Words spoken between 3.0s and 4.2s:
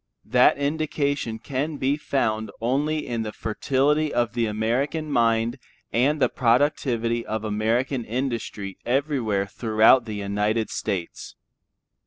in the fertility